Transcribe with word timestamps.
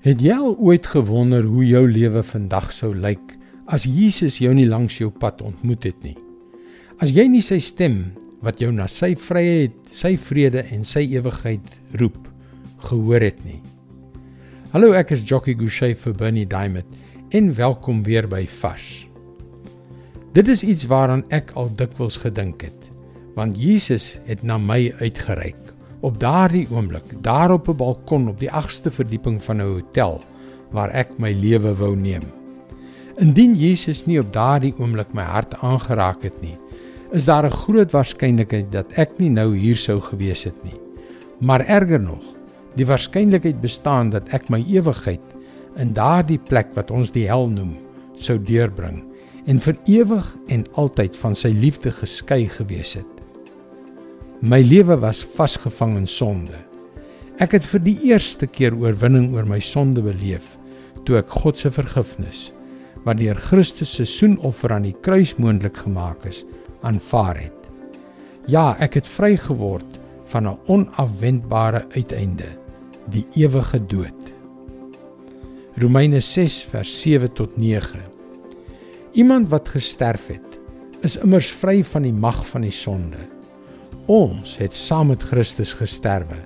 Het 0.00 0.22
jy 0.24 0.32
al 0.32 0.54
ooit 0.56 0.86
gewonder 0.88 1.44
hoe 1.44 1.60
jou 1.68 1.82
lewe 1.84 2.22
vandag 2.24 2.70
sou 2.72 2.94
lyk 2.96 3.34
as 3.68 3.84
Jesus 3.84 4.38
jou 4.40 4.54
nie 4.56 4.64
langs 4.64 4.94
jou 4.96 5.10
pad 5.12 5.42
ontmoet 5.44 5.84
het 5.90 5.98
nie? 6.00 6.14
As 7.04 7.12
jy 7.12 7.26
nie 7.28 7.42
sy 7.44 7.58
stem 7.60 7.98
wat 8.40 8.62
jou 8.64 8.70
na 8.72 8.86
sy 8.88 9.10
vryheid, 9.12 9.74
sy 9.92 10.14
vrede 10.16 10.62
en 10.72 10.86
sy 10.88 11.02
ewigheid 11.04 11.74
roep, 12.00 12.16
gehoor 12.88 13.26
het 13.26 13.44
nie. 13.44 13.58
Hallo, 14.72 14.94
ek 14.96 15.12
is 15.18 15.26
Jockey 15.28 15.52
Gouchee 15.60 15.92
vir 15.92 16.16
Bernie 16.16 16.46
Diamond 16.48 17.36
en 17.36 17.52
welkom 17.58 18.00
weer 18.08 18.24
by 18.24 18.46
Vars. 18.62 19.04
Dit 20.32 20.48
is 20.48 20.64
iets 20.64 20.88
waaraan 20.88 21.26
ek 21.28 21.52
al 21.60 21.68
dikwels 21.76 22.16
gedink 22.24 22.64
het, 22.64 22.88
want 23.36 23.60
Jesus 23.60 24.14
het 24.24 24.48
na 24.48 24.56
my 24.56 24.86
uitgereik 25.04 25.60
Op 26.00 26.20
daardie 26.20 26.64
oomblik, 26.72 27.04
daar 27.20 27.52
op 27.52 27.68
'n 27.68 27.76
balkon 27.76 28.28
op 28.28 28.38
die 28.40 28.50
8ste 28.50 28.90
verdieping 28.90 29.42
van 29.44 29.56
'n 29.56 29.72
hotel 29.72 30.20
waar 30.70 30.90
ek 30.90 31.18
my 31.18 31.32
lewe 31.32 31.74
wou 31.74 31.96
neem. 31.96 32.22
Indien 33.16 33.54
Jesus 33.54 34.06
nie 34.06 34.18
op 34.18 34.32
daardie 34.32 34.74
oomblik 34.78 35.12
my 35.12 35.22
hart 35.22 35.54
aangeraak 35.60 36.22
het 36.22 36.40
nie, 36.40 36.56
is 37.12 37.24
daar 37.24 37.44
'n 37.44 37.50
groot 37.50 37.92
waarskynlikheid 37.92 38.72
dat 38.72 38.92
ek 38.92 39.18
nie 39.18 39.28
nou 39.28 39.56
hier 39.56 39.76
sou 39.76 40.00
gewees 40.00 40.44
het 40.44 40.64
nie. 40.64 40.80
Maar 41.40 41.66
erger 41.66 42.00
nog, 42.00 42.24
die 42.76 42.86
waarskynlikheid 42.86 43.60
bestaan 43.60 44.10
dat 44.10 44.28
ek 44.28 44.48
my 44.48 44.64
ewigheid 44.68 45.36
in 45.76 45.92
daardie 45.92 46.38
plek 46.38 46.74
wat 46.74 46.90
ons 46.90 47.10
die 47.10 47.26
hel 47.26 47.48
noem, 47.48 47.76
sou 48.14 48.38
deurbring 48.38 49.04
en 49.46 49.60
vir 49.60 49.76
ewig 49.84 50.36
en 50.48 50.66
altyd 50.72 51.16
van 51.16 51.34
sy 51.34 51.48
liefde 51.48 51.90
geskei 51.90 52.46
gewees 52.46 52.94
het. 52.94 53.19
My 54.40 54.62
lewe 54.64 54.96
was 54.96 55.20
vasgevang 55.36 55.98
in 55.98 56.06
sonde. 56.08 56.56
Ek 57.44 57.52
het 57.52 57.66
vir 57.68 57.82
die 57.84 57.98
eerste 58.08 58.46
keer 58.48 58.72
oorwinning 58.72 59.34
oor 59.34 59.44
my 59.44 59.58
sonde 59.60 60.00
beleef 60.00 60.54
toe 61.04 61.18
ek 61.18 61.34
God 61.42 61.58
se 61.60 61.68
vergifnis 61.68 62.46
wat 63.04 63.18
deur 63.20 63.36
Christus 63.36 63.92
se 63.98 64.06
soenoffer 64.08 64.72
aan 64.72 64.86
die 64.88 64.94
kruis 65.04 65.34
moontlik 65.36 65.76
gemaak 65.82 66.24
is, 66.28 66.38
aanvaar 66.80 67.36
het. 67.36 67.68
Ja, 68.48 68.78
ek 68.80 68.96
het 68.96 69.10
vry 69.12 69.34
geword 69.36 69.98
van 70.32 70.48
'n 70.48 70.56
onafwendbare 70.72 71.84
uiteinde, 71.92 72.48
die 73.12 73.26
ewige 73.36 73.80
dood. 73.92 74.32
Romeine 75.76 76.20
6 76.20 76.62
vers 76.64 77.02
7 77.02 77.28
tot 77.34 77.58
9. 77.58 78.00
Iemand 79.12 79.50
wat 79.50 79.68
gesterf 79.68 80.28
het, 80.28 80.58
is 81.02 81.16
immers 81.16 81.50
vry 81.50 81.84
van 81.84 82.02
die 82.02 82.12
mag 82.12 82.46
van 82.46 82.62
die 82.62 82.72
sonde. 82.72 83.39
Ons 84.08 84.56
het 84.56 84.74
saam 84.74 85.10
met 85.12 85.22
Christus 85.22 85.72
gesterwe. 85.76 86.38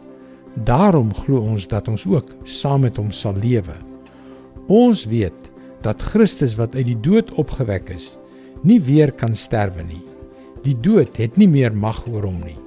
Daarom 0.66 1.12
glo 1.14 1.40
ons 1.40 1.66
dat 1.70 1.88
ons 1.88 2.06
ook 2.06 2.30
saam 2.42 2.82
met 2.86 2.96
hom 2.96 3.12
sal 3.12 3.36
lewe. 3.38 3.76
Ons 4.66 5.04
weet 5.06 5.50
dat 5.82 6.02
Christus 6.02 6.56
wat 6.58 6.74
uit 6.74 6.86
die 6.86 7.00
dood 7.00 7.30
opgewek 7.38 7.90
is, 7.94 8.14
nie 8.62 8.80
weer 8.80 9.12
kan 9.12 9.34
sterwe 9.34 9.84
nie. 9.84 10.02
Die 10.64 10.76
dood 10.80 11.16
het 11.20 11.36
nie 11.36 11.48
meer 11.48 11.74
mag 11.74 12.06
oor 12.08 12.24
hom 12.24 12.40
nie. 12.44 12.58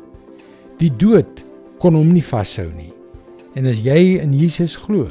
Die 0.78 0.92
dood 0.94 1.42
kon 1.82 1.98
hom 1.98 2.12
nie 2.14 2.24
vashou 2.24 2.70
nie. 2.76 2.94
En 3.58 3.66
as 3.66 3.82
jy 3.82 4.20
in 4.22 4.36
Jesus 4.38 4.76
glo, 4.78 5.10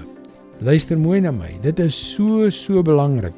luister 0.62 0.98
mooi 0.98 1.20
na 1.20 1.32
my. 1.34 1.50
Dit 1.64 1.82
is 1.82 1.97
so 1.97 2.47
so 2.54 2.82
belangrik 2.86 3.34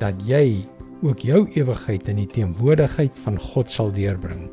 dat 0.00 0.16
jy 0.26 0.64
ook 1.04 1.20
jou 1.22 1.44
ewigheid 1.54 2.08
in 2.08 2.22
die 2.22 2.30
teenwoordigheid 2.32 3.18
van 3.26 3.36
God 3.38 3.70
sal 3.70 3.92
deurbring. 3.94 4.48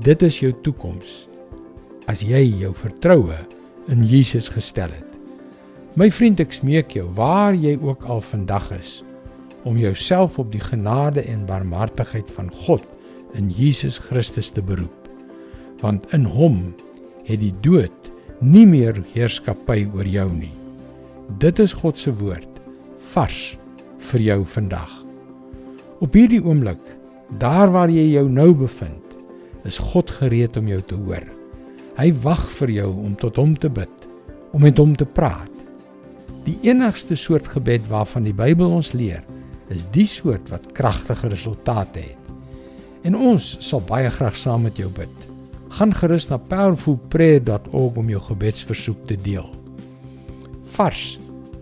Dit 0.00 0.22
is 0.24 0.38
jou 0.40 0.48
toekoms 0.64 1.26
as 2.08 2.22
jy 2.24 2.38
jou 2.62 2.70
vertroue 2.72 3.36
in 3.92 4.00
Jesus 4.08 4.46
gestel 4.48 4.88
het. 4.94 5.16
My 6.00 6.06
vriend, 6.08 6.38
ek 6.40 6.54
smeek 6.56 6.94
jou, 6.96 7.04
waar 7.18 7.52
jy 7.52 7.74
ook 7.84 8.06
al 8.08 8.22
vandag 8.24 8.70
is, 8.78 8.92
om 9.68 9.76
jouself 9.76 10.38
op 10.40 10.48
die 10.54 10.62
genade 10.62 11.20
en 11.28 11.42
barmhartigheid 11.44 12.30
van 12.32 12.48
God 12.62 12.86
in 13.36 13.50
Jesus 13.52 13.98
Christus 14.06 14.48
te 14.48 14.64
beroep. 14.64 15.10
Want 15.84 16.08
in 16.16 16.24
hom 16.24 16.70
het 17.28 17.42
die 17.44 17.52
dood 17.60 18.08
nie 18.40 18.64
meer 18.64 19.02
heerskappy 19.12 19.84
oor 19.92 20.08
jou 20.08 20.30
nie. 20.32 20.54
Dit 21.44 21.60
is 21.60 21.76
God 21.76 22.00
se 22.00 22.14
woord 22.22 22.48
vars 23.12 23.42
vir 24.08 24.26
jou 24.30 24.40
vandag. 24.56 24.96
Op 26.00 26.16
hierdie 26.16 26.40
oomblik, 26.40 26.80
daar 27.36 27.68
waar 27.68 27.92
jy 27.92 28.14
jou 28.14 28.24
nou 28.32 28.54
bevind, 28.56 28.99
is 29.68 29.78
God 29.92 30.10
gereed 30.20 30.56
om 30.56 30.68
jou 30.68 30.80
te 30.86 30.98
hoor. 30.98 31.24
Hy 31.98 32.10
wag 32.24 32.46
vir 32.60 32.72
jou 32.80 32.90
om 33.04 33.16
tot 33.18 33.36
hom 33.40 33.56
te 33.58 33.68
bid, 33.68 34.06
om 34.56 34.62
met 34.64 34.78
hom 34.80 34.94
te 34.96 35.06
praat. 35.06 35.50
Die 36.46 36.56
enigste 36.64 37.16
soort 37.18 37.48
gebed 37.52 37.84
waarvan 37.90 38.24
die 38.24 38.36
Bybel 38.36 38.72
ons 38.80 38.94
leer, 38.96 39.24
is 39.70 39.84
die 39.94 40.06
soort 40.08 40.48
wat 40.50 40.70
kragtige 40.74 41.28
resultate 41.30 42.02
het. 42.02 42.16
En 43.06 43.16
ons 43.16 43.52
sal 43.64 43.82
baie 43.88 44.10
graag 44.12 44.36
saam 44.36 44.66
met 44.68 44.80
jou 44.80 44.88
bid. 44.92 45.12
Gaan 45.76 45.94
gerus 45.94 46.26
na 46.28 46.40
powerfulprayer.org 46.50 48.00
om 48.00 48.10
jou 48.10 48.20
gebedsversoek 48.26 49.06
te 49.08 49.16
deel. 49.16 49.46
Vars 50.74 51.18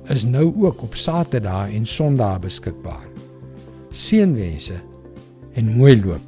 is 0.09 0.25
nou 0.25 0.49
ook 0.65 0.83
op 0.87 0.97
Saterdae 0.97 1.75
en 1.77 1.87
Sondae 1.87 2.41
beskikbaar. 2.41 3.07
Seënwense 3.93 4.81
en 5.59 5.77
mooi 5.77 5.95
loop. 6.01 6.28